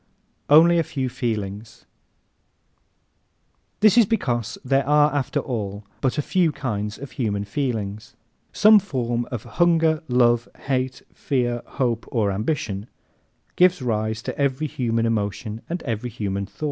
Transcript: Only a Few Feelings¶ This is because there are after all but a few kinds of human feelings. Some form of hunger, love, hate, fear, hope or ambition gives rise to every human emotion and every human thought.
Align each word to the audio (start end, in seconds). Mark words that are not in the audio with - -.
Only 0.49 0.79
a 0.79 0.83
Few 0.83 1.09
Feelings¶ 1.09 1.85
This 3.81 3.99
is 3.99 4.07
because 4.07 4.57
there 4.65 4.87
are 4.87 5.13
after 5.13 5.39
all 5.39 5.85
but 6.01 6.17
a 6.17 6.23
few 6.23 6.51
kinds 6.51 6.97
of 6.97 7.11
human 7.11 7.43
feelings. 7.45 8.15
Some 8.51 8.79
form 8.79 9.25
of 9.29 9.43
hunger, 9.43 10.01
love, 10.07 10.49
hate, 10.61 11.03
fear, 11.13 11.61
hope 11.77 12.07
or 12.11 12.31
ambition 12.31 12.87
gives 13.55 13.79
rise 13.79 14.23
to 14.23 14.35
every 14.39 14.65
human 14.65 15.05
emotion 15.05 15.61
and 15.69 15.83
every 15.83 16.09
human 16.09 16.47
thought. 16.47 16.59